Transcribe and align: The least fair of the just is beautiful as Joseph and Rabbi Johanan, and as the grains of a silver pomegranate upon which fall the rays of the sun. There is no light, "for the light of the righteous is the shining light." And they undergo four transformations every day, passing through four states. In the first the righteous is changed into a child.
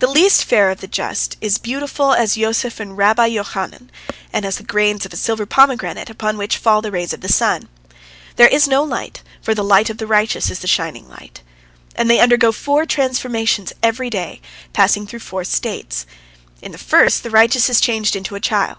The 0.00 0.08
least 0.08 0.42
fair 0.42 0.72
of 0.72 0.80
the 0.80 0.88
just 0.88 1.36
is 1.40 1.56
beautiful 1.56 2.12
as 2.12 2.34
Joseph 2.34 2.80
and 2.80 2.98
Rabbi 2.98 3.32
Johanan, 3.32 3.92
and 4.32 4.44
as 4.44 4.56
the 4.56 4.64
grains 4.64 5.06
of 5.06 5.12
a 5.12 5.16
silver 5.16 5.46
pomegranate 5.46 6.10
upon 6.10 6.36
which 6.36 6.56
fall 6.56 6.82
the 6.82 6.90
rays 6.90 7.12
of 7.12 7.20
the 7.20 7.32
sun. 7.32 7.68
There 8.34 8.48
is 8.48 8.66
no 8.66 8.82
light, 8.82 9.22
"for 9.40 9.54
the 9.54 9.62
light 9.62 9.88
of 9.88 9.98
the 9.98 10.06
righteous 10.08 10.50
is 10.50 10.58
the 10.58 10.66
shining 10.66 11.08
light." 11.08 11.42
And 11.94 12.10
they 12.10 12.18
undergo 12.18 12.50
four 12.50 12.86
transformations 12.86 13.72
every 13.84 14.10
day, 14.10 14.40
passing 14.72 15.06
through 15.06 15.20
four 15.20 15.44
states. 15.44 16.06
In 16.60 16.72
the 16.72 16.76
first 16.76 17.22
the 17.22 17.30
righteous 17.30 17.68
is 17.70 17.80
changed 17.80 18.16
into 18.16 18.34
a 18.34 18.40
child. 18.40 18.78